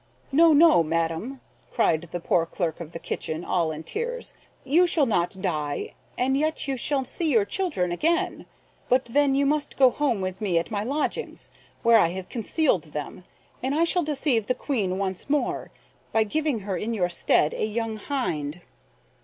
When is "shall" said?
4.87-5.05, 6.75-7.05, 13.83-14.01